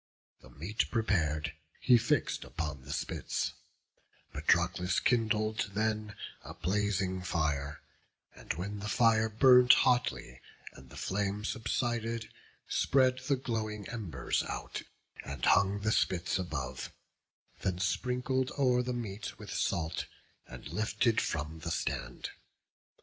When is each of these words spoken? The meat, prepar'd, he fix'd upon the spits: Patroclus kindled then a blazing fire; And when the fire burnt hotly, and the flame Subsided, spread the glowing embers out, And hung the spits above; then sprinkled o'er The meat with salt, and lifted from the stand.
The 0.39 0.49
meat, 0.49 0.89
prepar'd, 0.89 1.51
he 1.79 1.95
fix'd 1.95 2.43
upon 2.43 2.81
the 2.81 2.91
spits: 2.91 3.53
Patroclus 4.33 4.99
kindled 4.99 5.69
then 5.75 6.15
a 6.43 6.55
blazing 6.55 7.21
fire; 7.21 7.81
And 8.35 8.51
when 8.55 8.79
the 8.79 8.89
fire 8.89 9.29
burnt 9.29 9.73
hotly, 9.85 10.41
and 10.73 10.89
the 10.89 10.97
flame 10.97 11.45
Subsided, 11.45 12.29
spread 12.67 13.19
the 13.27 13.35
glowing 13.35 13.87
embers 13.89 14.41
out, 14.41 14.81
And 15.23 15.45
hung 15.45 15.81
the 15.81 15.91
spits 15.91 16.39
above; 16.39 16.91
then 17.59 17.77
sprinkled 17.77 18.51
o'er 18.57 18.81
The 18.81 18.93
meat 18.93 19.37
with 19.37 19.53
salt, 19.53 20.07
and 20.47 20.67
lifted 20.69 21.21
from 21.21 21.59
the 21.59 21.69
stand. 21.69 22.31